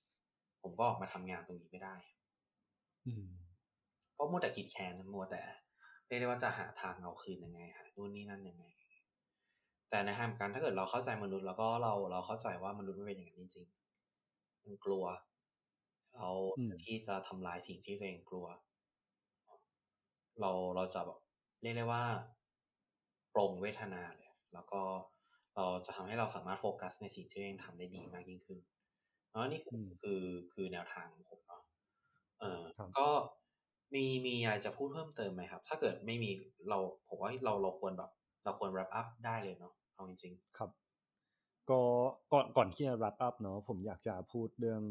[0.61, 1.95] ผมก็ออกมาทำงานตรงนี้ไม่ได้
[3.05, 3.25] อืม
[4.13, 5.41] เพราะมัวแต่คิดแค้นมัวแต่
[6.07, 8.65] เรียกได้ว่าจะหาทางเอาคืนยังไงหานู่นนี่นั่นยังไง
[9.89, 15.05] แต่ในทางการถ้าเกิดเราเข้าใจมนุษย์แล้วก็เราเราเข้าใจว่ามนุษย์ไม่เป็นอย่างนั้นจริงๆมันกลัว
[16.15, 16.29] เรา
[16.85, 18.47] ที่จะทำลายสิ่งที่ตัวเองกลัว
[20.41, 21.19] เราเราจะแบบ
[21.61, 22.03] เรียกได้ว่า
[23.33, 24.81] ปรงเวทนาเลย แล้วก็
[25.55, 28.59] เราจะทำให้เราสามารถโฟกัสในสิ่งที่ตัวเองทำได้ดีมากยิ่งขึ้น
[29.31, 30.21] เนาะนี่คือคือ
[30.53, 31.63] คือแนวทางของผมเนาะ
[32.39, 32.61] เออ
[32.97, 33.07] ก็
[33.93, 36.29] มีมีอะไรจะพูดเพิ่มเติมไหมครับ ถ้าเกิดไม่มี
[36.69, 38.11] เราผมว่าเราเราควรแบบ
[38.43, 40.69] เราควร wrap up ได้เลยเนาะเอาจริงๆครับ
[41.69, 41.81] ก็
[42.31, 44.81] ก่อนก่อนที่จะ wrap up เนาะผมอยากจะพูดเรื่อง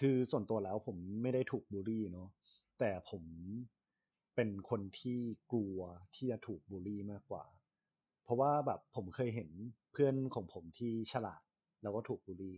[0.00, 2.28] คือส่วนตัวแล้วผมไม่ได้ถูกบูลลี่เนาะ
[2.78, 3.22] แต่ผม
[4.34, 5.18] เป็นคนที่
[5.52, 5.78] กลัว
[6.14, 7.44] ที่จะถูกบูลลี่มากกว่า
[8.26, 9.50] เพราะว่าแบบผมเคยเห็น
[9.92, 11.42] เพื่อนของผมที่ฉลาด
[11.82, 12.56] แล้วก็ถูกบูลลี่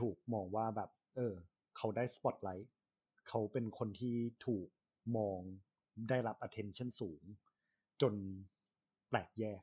[0.00, 1.34] ถูกมองว่าแบบ เออ
[1.76, 2.72] เขาได้สปอตไลท์
[3.28, 4.14] เขาเป็นคนที่
[4.46, 4.68] ถูก
[5.16, 5.40] มอง
[6.08, 7.22] ได้รับ attention สูง
[8.02, 8.14] จน
[9.08, 9.62] แปลกแยก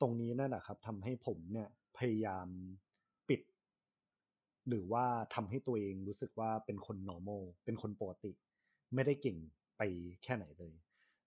[0.00, 2.48] ตรงนี้นั่นแหละครับทำให้ผมเนี่ยพยายาม
[3.28, 3.40] ปิด
[4.68, 5.04] หรือว่า
[5.34, 8.32] ทำให้ตัวเองรู้สึกว่าเป็นคน normal เป็นคนปกติ
[8.94, 9.38] ไม่ได้เก่ง
[9.78, 9.82] ไป
[10.22, 10.74] แค่ไหนเลย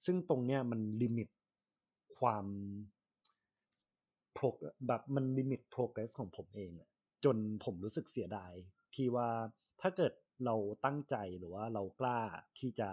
[0.05, 1.29] ซึ่งตรงเนี้ยมัน limit
[2.19, 2.45] ความ
[4.37, 4.47] โปร
[4.87, 6.71] แบบมันลิมิต progress ของผมเอง
[7.23, 8.53] จนผมรู้สึกเสียดาย
[8.95, 9.29] ที่ว่า
[9.81, 10.13] ถ้าเกิด
[10.45, 12.19] เราตั้งใจหรือว่าเรากล้า
[12.59, 12.89] ที่จะ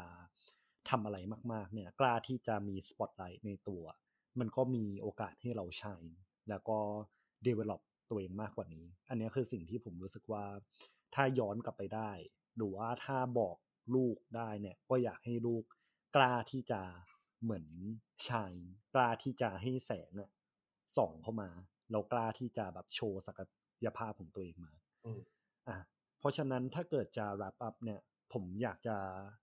[0.90, 1.18] ทำอะไร
[1.52, 3.84] มากๆ เนี่ย กล้าที่จะมีสปอตไลท์ในตัว
[4.38, 6.04] มันก็มีโอกาสให้เรา shine
[6.48, 6.78] แล้วก็
[7.46, 10.44] develop ตัวเองมากกว่านี้ อันนี้คือสิ่งที่ผมรู้สึกว่า
[11.14, 12.10] ถ้าย้อนกลับไปได้
[12.56, 13.56] หรือว่าถ้าบอก
[13.94, 15.64] ลูกได้เนี่ย ก็อยากให้ลูก
[16.16, 16.80] กล้าที่จะ
[17.42, 17.66] เหมือน
[18.28, 18.52] ชาย
[18.94, 20.10] กล้าที่จะให้แสง
[20.96, 21.50] ส่องเข้ามา
[21.92, 23.40] เรากล้าที่จะแบบโชว์ศัก
[23.84, 24.72] ยภาพของตัวเองมา
[25.68, 25.76] อะ
[26.18, 28.00] เพราะฉะนั้นถ้าเกิดจะ wrap up เนี่ย
[28.32, 28.96] ผมอยากจะ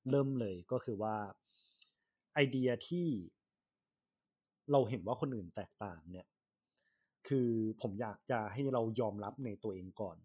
[0.10, 1.16] เริ่มเลยก็คือว่า
[2.34, 3.08] ไอเดียที่
[4.72, 6.28] เราเห็นว่าคนอื่นแตกต่างเนี่ย
[7.28, 7.50] คือ
[7.82, 10.18] ผมอยากจะให้เรายอมรับในตัวเองก่อน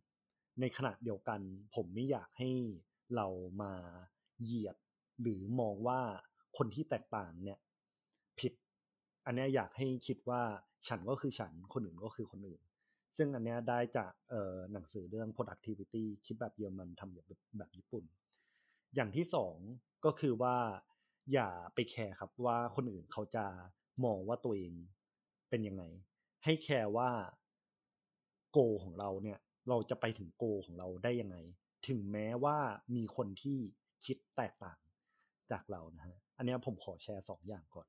[0.61, 1.41] ในขณะเดียวกัน
[1.75, 2.51] ผมไม่อยากให้
[3.17, 3.27] เรา
[3.63, 3.73] มา
[4.43, 4.77] เหยียด
[5.21, 6.01] หรือมองว่า
[6.57, 7.59] คนที่แตกต่างเนี่ย
[8.39, 8.53] ผิด
[9.27, 10.43] อันนี้อยากให้คิดว่า
[10.89, 12.63] ฉันก็คือฉันคนอื่นก็คือคนอื่น
[13.17, 14.13] ซึ่งอันนี้ได้จาก
[14.73, 17.27] หนังสือเรื่อง productivity คิดแบบเยอรมันทำแบบ
[17.59, 18.05] แบบญี่ปุ่น
[18.95, 19.57] อย่างที่สอง
[20.05, 20.57] ก็คือว่า
[21.33, 23.47] อย่าไปแคร์ครับว่าคนอื่นเขาจะ
[24.05, 24.73] มองว่าตัวเอง
[25.51, 25.83] เป็นยังไง
[26.45, 27.11] ให้แคร์ว่า
[28.53, 31.37] โกของเราเนี่ยเราจะไปถึงโกของเราได้ยังไง
[31.89, 32.59] ถึงแม้ว่า
[32.97, 33.59] มีคนที่
[34.05, 34.79] คิดแตกต่าง
[35.51, 37.89] จากเรานะฮะ อันนี้ผมขอแชร์สองอย่างก่อน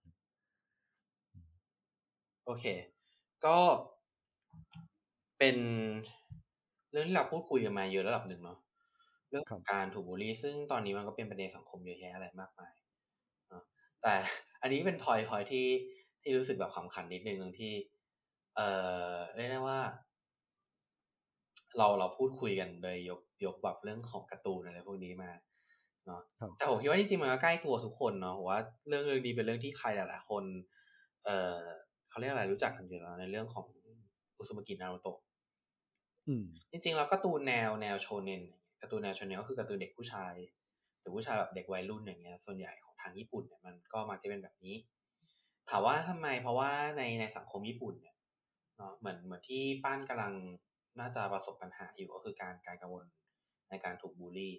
[2.48, 2.66] โอเค
[3.46, 3.58] ก็
[5.38, 5.58] เป็น
[6.92, 8.60] เรื่องที่เราพูดคุยกันมาเยอะระดับหนึ่งเนาะ
[9.30, 12.74] เรื่องของการถูกบูลลี่ ซึ่งตอนนี้มันก็เป็นประเด็นสังคมเยอะแยะอะไรมากมาย
[13.50, 13.64] เนาะ
[14.02, 14.14] แต่
[14.62, 15.68] อันนี้เป็นพอยพอยที่
[16.22, 17.74] ที่รู้สึกแบบขำขันนิดนึงที่
[18.56, 18.68] เอ่
[19.12, 19.80] อเรียกได้ว่า
[21.78, 25.32] เราเราพูดคุยกันโดยยกยกแบบเรื่องของการ์ตูนอะไรพวกนี้มา
[26.06, 26.22] เนาะ
[26.58, 30.44] แต่ผมคิดว่าจริงๆมันก็ใกล้ตัวทุกคนเนาะว่าเรื่องเรื่องนี้เป็นเรื่องที่ใครหลายๆคน
[31.26, 31.62] เอ่อ
[32.18, 33.68] เขาเรียกอะไรรู้จักกันอยู่แล้วในเรื่องของ
[34.38, 35.20] อุซุมากินารุโตะ
[36.72, 38.44] จริงๆแล้วก็ตูนแนวแนวโชเนน
[38.82, 40.34] การ์ตูนแนวโชเนนก็คือการ์ตูนเด็กผู้ชาย
[41.00, 44.76] หรือผู้ชายแบบเด็กวัยรุ่นอย่างเงี้ย ส่วนใหญ่ของทางญี่ปุ่นเนี่ยมันก็มักจะเป็นแบบนี้
[45.70, 48.16] ถามว่าทำไมเพราะว่าในในสังคมญี่ปุ่นเนี่ย
[48.78, 50.34] เนาะเหมือนเหมือนที่ป้านกำลัง
[51.00, 53.06] น่าจะประสบปัญหาอยู่ก็คือการการกังวล
[53.70, 54.54] ในการถูกบูลลี่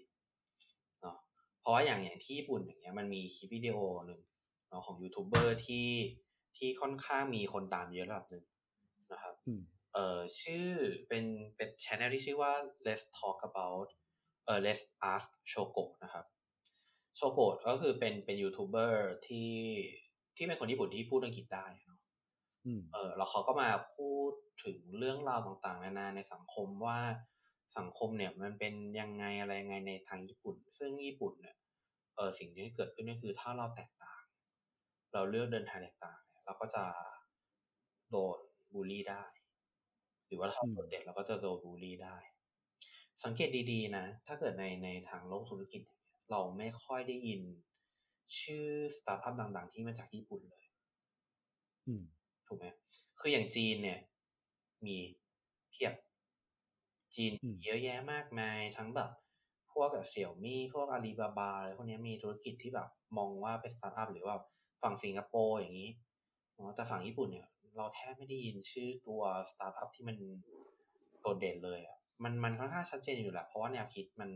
[1.02, 1.16] เนาะ
[1.60, 4.20] เพราะว่าอย่างอย่างที่ญี่ปุ่นอย่างเงี้ยมันมีคลิปวิดีโอหนึ่ง
[4.68, 5.86] เนาะของยูทูบเบอร์ที่
[6.56, 8.44] ที่ค่อนข้างมีคนตามเยอะระดับหนึ่ง
[9.12, 9.34] นะครับ
[9.92, 10.68] เอ่อชื่อ
[11.08, 11.24] เป็น
[11.56, 12.52] เป็นช anel ที่ชื่อว่า
[12.86, 13.88] let's talk about
[14.44, 14.82] เอ่อ let's
[15.14, 16.24] ask Shoko นะครับ
[17.16, 19.52] โชโกะก็คือเป็นเป็นยูทูบเบอร์ที่
[20.36, 22.00] ที่เป็นคนญี่ปุ่นที่พูดอังกฤษได้เนาะ
[22.92, 24.32] เออแล้วเขาก็มาพูด
[24.64, 26.98] ถึงเรื่องราวต่างๆ นานาในสังคมว่า
[27.78, 31.56] สังคมเนี่ยมันเป็นยังไงอะไรยังไงในทางญี่ปุ่น ซึ่งญี่ปุ่นเนี่ย
[32.16, 34.22] เออสิ่งที่เกิดขึ้นก็คือถ้าเราแตกต่าง
[35.12, 36.84] เราเลือกเดินทางแตกต่าง เราก็จะ
[38.10, 38.38] โดน
[38.72, 39.24] บูลลี่ได้
[40.26, 42.16] หรือว่าถ้าโดดเด่นเราก็จะโดนบูลลี่ได้
[43.24, 45.82] สังเกตดีๆนะ ถ้าเกิดในในทางโลกธุรกิจ
[46.30, 47.40] เราไม่ค่อยได้ยิน
[48.40, 50.64] ชื่อสตาร์ทอัพดัง ๆ ที่มาจากญี่ปุ่นเลย
[52.46, 52.66] ถูกไหม
[53.20, 53.98] คืออย่างจีนเนี่ย
[54.86, 54.96] มี
[55.70, 55.94] เพียบ
[57.14, 57.32] จีน
[57.64, 59.10] เยอะแยะมากมาย ทั้งแบบ
[59.72, 64.36] พวกแบบเสี่ยวมี่พวกอาลีบาบาอะไรพวกนี้มีธุรกิจที่แบบมองว่าเป็นสตาร์ทอัพหรือว่า
[64.82, 65.90] ฝั่งสิงคโปร์อย่างนี้
[66.76, 70.16] แต่ฝั่งญี่ปุ่นเนี่ย เราแทบไม่ได้ยินชื่อตัวสตาร์ทอัพที่มัน
[71.20, 74.30] โดดเด่นเลยอะมันมันค่อนข้างชัดเจนอยู่แหละเพราะว่าแนวคิดมัน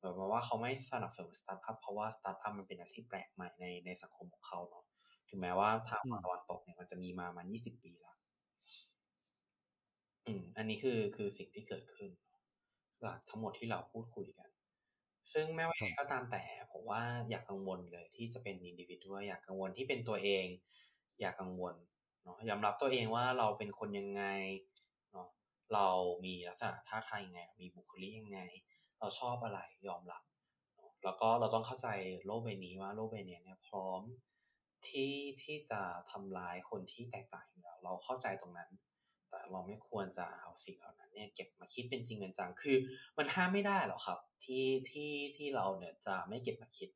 [0.00, 4.84] แบบว่าเขาไม่สนับสนุนสตาร์ทอัพเพราะว่าสตาร์ทอัพมันเป็นอะไรที่แปลกใหม่ในในสังคมของเขาเนาะ
[5.28, 8.16] ถึงแม้ว่าทางตะวันตกเนี่ยมันจะมีมามายี่สิบปีแล้ว
[10.26, 12.10] อืม อันนี้คือคือสิ่งที่เกิดขึ้น
[13.02, 14.48] หลักทั้งหมดที่เราพูดคุยกัน
[15.32, 20.46] ซึ่งแม้ว่าก็ตามแต่ผมว่าอยากกังวลเลยที่จะเป็นอินดิวิดว่าอยากกังวลที่เป็นตัวเอง
[21.20, 21.74] อย่ากังวล
[22.22, 24.22] เนาะยอมรับตัวเองว่าเราเป็นคนยังไง
[25.12, 25.28] เนาะ
[25.74, 25.86] เรา
[26.24, 28.40] มีลักษณะท่าทางยังไง มีบุคลิกยังไง
[28.98, 30.22] เราชอบอะไรยอมรับ
[31.04, 31.88] แล้วก็เราต้องเข้าใจ
[32.26, 34.00] โลกใบนี้ว่าโลกใบนี้เนี่ยพร้อม
[34.88, 38.70] ที่ที่จะทำลายคนที่แตกต่างอยู่แล้วเราเข้าใจตรงนั้น
[39.28, 42.76] แต่เราไม่ควรจะเอาสิ่งเหล่านั้นเนี่ยเก็บมาคิดเป็นจริงเป็นจังคือ
[43.18, 46.88] มันห้ามไม่ได้หรอกครับ ที่ที่ที่เราเนี่ยจะไม่เก็บมาคิด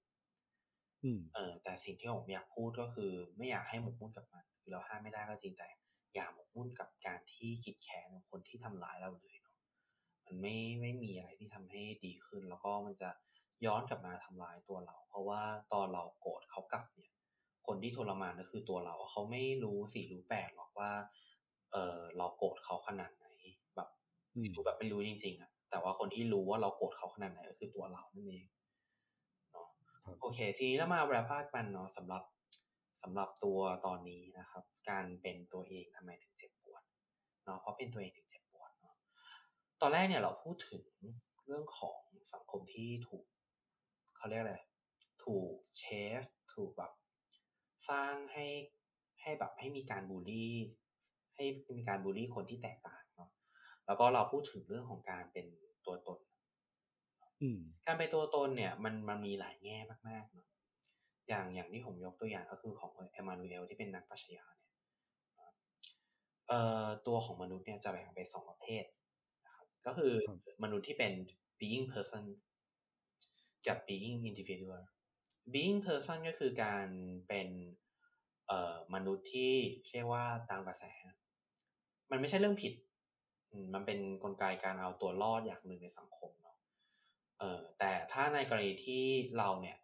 [1.35, 5.69] เออแต่สิ่งที่ผมอยากพูดก็คือ ไม่อยากให้หมกมุ่นกับมันคือเราห้ามไม่ได้ก็จริงแต่
[6.15, 9.57] อย่าหมกมุ่นกับการที่คิดแค้นคนที่ทำร้ายเราเลยเนาะ
[10.27, 13.11] มันไม่ไม่มีอะไรที่ทำให้ดีขึ้น แล้วก็มันจะ
[13.67, 15.41] ย้อนกลับมาทำร้ายตัวเรา เพราะว่า
[15.73, 17.15] ตอนเราโกรธเขากลับเนี่ย
[17.67, 20.91] คนที่ทรมานก็คือตัวเราเขาไม่รู้สี่รู้แปดหรอกว่า
[21.73, 23.27] เออเราโกรธเขาขนาดไหน
[23.77, 23.89] แบบ
[24.55, 28.60] รู้แบบไม่รู้จริง ๆอะแต่ว่าคนที่รู้ว่าเราโกรธเขาขนาดไหนก็คือตัวเรานั่นเองเนาะ
[30.19, 32.23] โอเค ทีนี้เรามาแรปภาคกันเนาะสำหรับ
[33.03, 36.83] สำหรับตัวตอนนี้นะครับ การเป็นตัวเองทำไมถึงเจ็บปวด
[37.45, 38.97] เนาะเพราะเป็นตัวเองถึงเจ็บปวดเนาะ
[39.81, 40.85] ตอนแรกเนี่ยเราพูดถึง
[41.47, 42.01] เรื่องของ
[42.33, 43.25] สังคมที่ถูก
[44.17, 44.57] เขาเรียกอะไร
[45.25, 45.85] ถูกเช
[46.21, 46.23] ฟ
[46.55, 46.93] ถูกแบบ
[47.89, 48.47] สร้างให้
[49.23, 50.55] ให้แบบให้มีการบูลลี่
[51.35, 51.45] ให้
[51.77, 53.31] มีการบูลลี่คนที่แตกต่างเนาะ
[53.87, 55.47] แล้วก็เราพูดถึงเรื่องของการเป็น
[55.87, 56.19] ตัวตน
[57.87, 60.49] การเป็นตัวตนเนี่ย มันมันมีหลายแง่มากๆเนาะ
[61.29, 64.73] อย่างอย่างที่ผมยกตัวอย่างก็คือของเอมานูเอลที่เป็นนักปรัชญาเนี่ย
[66.49, 68.85] เอ่อตัวของมนุษย์เนี่ยจะแบ่งเป็นสองประเภท
[69.47, 70.13] นะครับก็คือ
[70.63, 71.13] มนุษย์ที่เป็น
[71.61, 72.25] being person
[73.67, 74.83] กับ being individual
[75.55, 76.87] being person ก็คือการ
[77.29, 77.49] เป็น
[78.47, 79.53] เอ่อมนุษย์ที่
[79.93, 80.85] เรียกว่าตามกระแส
[82.11, 82.73] มันไม่ใช่เรื่องผิด
[83.75, 86.50] มันเป็นนกลไกการเอาตัวรอดอย่างหนึ่งในสังคมเนาะ
[87.41, 89.05] เออแต่ถ้าในกรณีที่
[89.39, 89.79] เราเนี่ย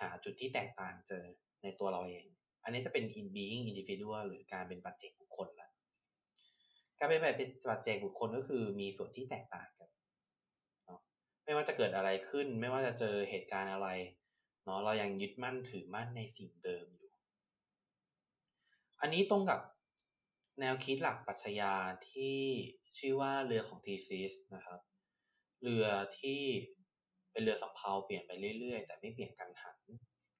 [0.00, 1.24] หาจุดที่แตกต่างเจอ
[1.62, 2.24] ในตัวเราเอง
[2.64, 5.68] อันนี้จะเป็น in being individual หรือการเป็นปัจเจกบุคคลละ
[6.98, 9.88] การเป็นแบบเป็นปัจเจกบุคคลก็คือมีส่วนที่แตกต่างกัน
[11.44, 13.88] ไม่ว่าจะเกิดอะไรขึ้น ไม่ว่าจะเจอเหตุการณ์อะไร
[14.64, 17.12] เนาะเรายังยึดมั่นถือมั่นในสิ่งเดิมอยู่
[19.00, 19.60] อันนี้ตรงกับ
[20.60, 21.74] แนวคิดหลักปรัชญา
[22.10, 22.38] ที่
[22.98, 24.80] ชื่อว่าเรือของทีซิสนะครับ
[25.62, 25.86] เรือ
[26.20, 26.42] ที่
[27.40, 29.78] เป็นเรือสำเภาเปลี่ยนไปเรื่อยๆ แต่ไม่เปลี่ยนกังหัน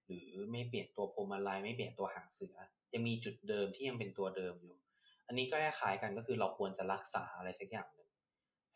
[0.07, 2.57] หรือไม่เปลี่ยนตัวพรมอะไรไม่เปลี่ยนตัวหางเสือ
[2.95, 4.77] ยังมีจุดเดิมที่ยังเป็นตัวเดิมอยู่
[5.27, 8.09] อันนี้ก็คล้ายกันก็คือเราควรจะรักษาอะไรสักอย่างหนึ่ง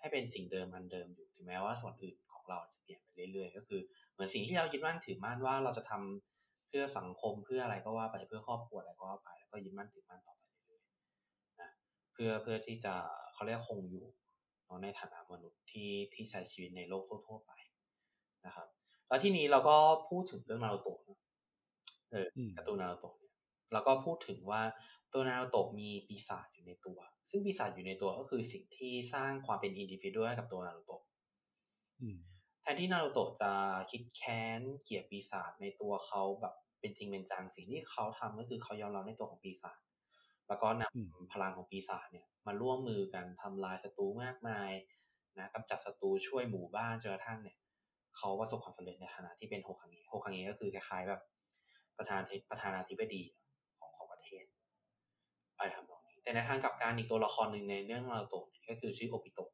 [0.01, 3.81] ให้เป็นสิ่งเดิมอันเดิมอยู่ถึงแม้ว่าส่วนอื่นของเราจะเปลี่ยนไปเรื่อยๆ ก็คือ
[4.13, 11.71] เหมือนสิ่งที่เรายึดมั่นถือมั่นว่าเราจะทำเพื่อสังคมเพื่ออะไรก็ว่าไปเพื่อครอบครัวอะไรก็ว่าไป แล้วก็ยึดมั่นถือมั่นต่อไปเรื่อยๆนะ
[12.13, 12.95] เพื่อเพื่อที่จะ
[13.35, 14.07] เขาเรียกคงอยู่
[14.83, 17.53] ในฐานะมนุษย์ที่ที่ใช้ชีวิตในโลกทั่วๆไป
[18.47, 18.69] นะครับ
[19.09, 19.77] แล้วที่นี้เราก็
[20.09, 20.99] พูดถึงเรื่องนารูโตะ
[22.13, 23.35] เออการ์ตูนนารูโตะเนี่ย
[23.73, 24.63] เราก็พูดถึงว่า
[25.13, 26.99] ตัวนารูโตะมีปีศาจอยู่ในตัว
[27.31, 31.03] ซึ่งปีศาจอยู่ในตัวก็คือสิ่งที่สร้างความเป็น individual ให้กับตัวนารูโตะ
[32.61, 33.51] แทนที่นารูโตะจะ
[33.91, 39.79] คิดแค้นเกลียดปีศาจในตัวเขาแบบเป็นจริงเป็นจังสิ่งที่เขาทำก็คือเขายอมรับในตัวของปีศาจ
[40.49, 44.71] แล้วก็นำพลังของปีศาจเนี่ยมาร่วมมือกันทำลายศัตรูมากมาย
[45.39, 47.57] นะกำจัดศัตรูช่วยหมู่บ้านจนกระทั่งเนี่ย
[48.19, 51.21] เขาประสบความสำเร็จในฐานะที่เป็นโฮคังเงโฮคังเงก็คือคล้ายๆแบบ
[51.99, 53.23] ประธานประธานาธิบดี
[53.79, 54.45] ของของประเทศ
[55.57, 59.51] อะไรทำนองนี้ แต่ในทางกับการอีกตัวละครหนึ่งในเรื่องนารูโตะก็คือชื่อโอปิโตะ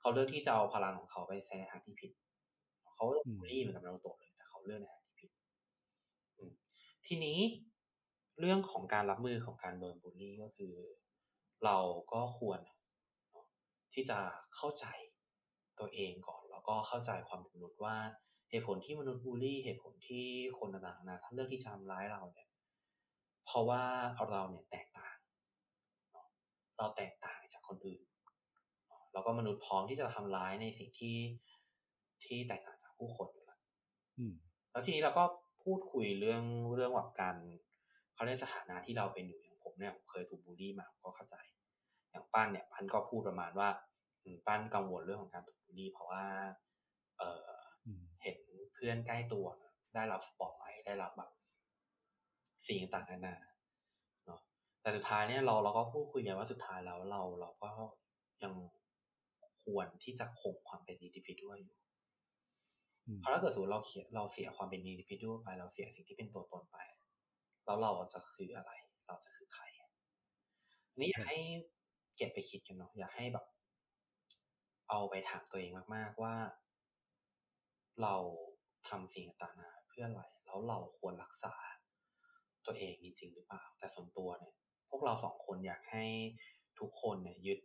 [0.00, 2.10] เขาเลือกที่จะเอาพลังของเขาไปใช้ในทางที่ผิด
[2.94, 3.04] เขา
[3.38, 5.30] บูลลี่เหมือนกับนารูโตะเลยแต่เขาเลือกในทางที่ผิด
[7.06, 7.38] ทีนี้
[8.40, 10.74] เรื่องของการรับมือของการโดนบูลลี่ก็คือ
[11.64, 11.78] เรา
[12.12, 12.60] ก็ควร
[13.94, 14.18] ที่จะ
[14.56, 14.86] เข้าใจ
[15.78, 17.96] ตัวเองก่อน ก็เข้าใจความมนุษย์ว่า
[18.50, 20.26] เหตุผลที่มนุษย์บูลลี่ เหตุผลที่
[20.58, 22.48] คนต่างๆนะท่านเลือกที่จะทำร้ายเราเนี่ย
[23.46, 23.82] เพราะว่า
[24.30, 25.16] เราเนี่ยแตกต่าง
[26.78, 28.02] เราแตกต่างจากคนอื่น
[29.12, 31.18] แล้วก็มนุษย์พร้อมที่จะทำร้ายในสิ่งที่
[32.24, 33.60] ที่แตกต่างจากผู้คนอยู่แล้ว
[34.70, 35.24] แล้วทีนี้เราก็
[35.64, 36.42] พูดคุยเรื่อง
[36.74, 37.36] เรื่องแบบการ
[38.14, 41.36] เขาเรียกสถานะที่เราเป็นอยู่อย่างผมเนี่ยผมเคยถูกบูลลี่มาก็เข้าใจ
[42.10, 43.68] อย่างปั้นเนี่ยปั้นก็พูดประมาณว่า
[44.46, 46.24] ปั้นกังวลเรื่องของการถูก บูลลี่เพราะว่า
[47.18, 47.48] เออ
[48.22, 48.36] เห็น
[48.74, 49.46] เพื่อนใกล้ตัว
[49.94, 51.30] ได้รับสปอตไลท์ได้รับแบบ
[52.66, 53.36] สิ่งต่างๆนานา
[54.26, 54.40] เนาะ
[54.80, 57.70] แต่สุดท้ายเนี่ยเราเราก็พูดคุยกันว่าสุดท้ายแล้วเราเราก็
[58.42, 58.54] ยัง
[59.62, 61.76] ควรที่จะคงความเป็น individual อยู่
[63.20, 66.78] เพราะถ้าเกิดสมมติเราเขียนเราเสียความเป็น individual ไป เราเสียสิ่งที่เป็นตัวตนไป
[67.64, 68.72] แล้วเราจะคืออะไร
[69.06, 69.64] เราจะคือใคร
[70.90, 71.38] อันนี้อยากให้
[72.16, 73.46] เก็บไปคิดกันเนาะอยากให้แบบ
[74.92, 76.34] เอาไปถามตัวเองมาก ๆว่า
[78.02, 78.16] เรา
[78.88, 81.54] ทำสิ่งต่างๆเพื่ออะไร แล้วเราควรรักษา
[82.66, 84.54] ตัวเองจริงๆหรือเปล่า แต่ส่วนตัวเนี่ย
[84.88, 86.06] พวกเราสองคนอยากให้
[86.80, 87.58] ทุกคนเนี่ยยึด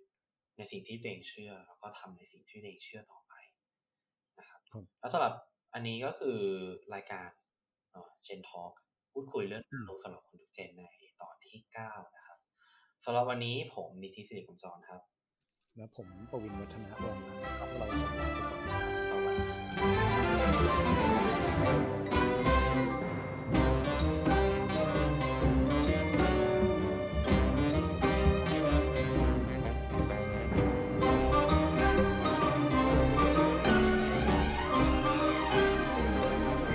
[0.57, 3.33] ในสิ่งที่ตัวเองเชื่อ แล้วก็ทำในสิ่งที่ตัวเองเชื่อต่อไป
[4.39, 4.61] นะครับ
[4.99, 5.33] แล้วสำหรับ
[5.73, 6.39] อันนี้ก็คือ
[6.93, 7.29] รายการ
[8.23, 8.73] เจนทอล์ก
[9.11, 10.83] พูดคุยเรื่องลงสำหรับคนทุกเจนใน
[11.21, 12.39] ตอนที่เก้านะครับ
[13.05, 15.01] สำหรับวันนี้ผมนิติสิริกุมจรครับ
[15.79, 17.17] และผมประวินวัฒนาดง
[17.57, 17.87] ครับเรา
[19.09, 19.53] สวัสดี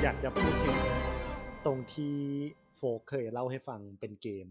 [0.02, 0.78] อยากจะพูดถึง
[1.66, 2.16] ตรงที่
[2.76, 4.46] โฟกเคยเล่าให้ฟังเป็นเกม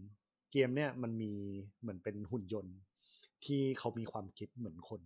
[0.52, 1.32] เกมเนี่ยมันมี
[1.80, 2.76] เหมือนเป็นหุ่นยนต์
[3.46, 5.00] ที่เขามีความคิดเหมือนคน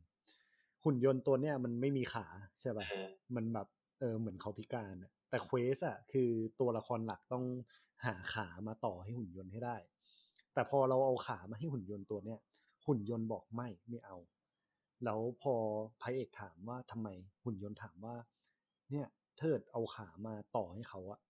[0.85, 2.27] หุ่นยนต์ตัวเนี้ยมันไม่มีขา
[2.61, 2.87] ใช่ป่ะ
[3.37, 3.67] มันแบบ
[4.01, 4.95] เออเหมือนเขาพิการ
[5.31, 7.45] แต่เควสอะคือตัวละครหลักต้อง
[8.07, 9.77] หาขามาต่อให้หุ่นยนต์ให้ได้
[10.55, 12.39] แต่พอเราเอาขามาให้หุ่นยนต์ตัวเนี้ย
[12.87, 14.17] หุ่นยนต์บอกไม่ไม่เอา
[15.05, 15.55] แล้วพอ
[16.03, 17.09] พระเอกถามว่าทำไม
[17.45, 18.17] หุ่นยนต์ถามว่า
[18.91, 19.07] เนี่ย
[19.39, 21.21] เทิดเอาขามาต่อให้เขาอะ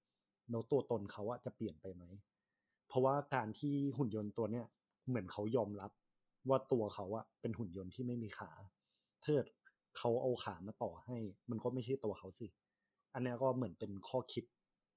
[0.50, 2.04] แล้วตัวตนเขาอะจะเปลี่ยนไปไหม
[2.88, 4.66] เพราะว่าการที่หุ่นยนต์ตัวเนี้ย
[5.08, 5.90] เหมือนเขายอมรับ
[6.48, 8.50] ว่าตัวเขาอะเป็นหุ่นยนต์ที่ไม่มีขา
[9.22, 9.44] เทิด
[9.98, 11.16] เขาเอาขามาต่อให้
[11.50, 12.46] มันก็ไม่ใช่ตัวเขาสิ
[13.14, 14.44] อันนี้ก็เหมือนเป็นข้อคิด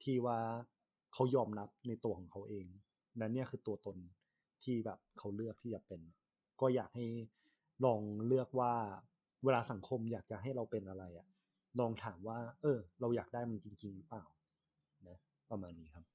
[0.04, 0.40] ที่ว่า
[1.14, 2.66] เขายอมรับในตัวของเขาเอง
[3.20, 3.98] นั่นเนี่ยคือตัวตน
[4.64, 6.02] ที่แบบเขาเลือกที่จะเป็น
[6.62, 7.06] ก็อยากให้
[7.86, 8.74] ลองเลือกว่า
[9.44, 11.28] เวลาสังคมอยากจะให้เราเป็นอะไรอะ
[11.80, 14.26] ลองถามว่า เออ เราอยากได้มันจริง ๆ หรือเปล่า
[15.08, 15.18] นะ
[15.50, 16.06] ประมาณนี้ครับ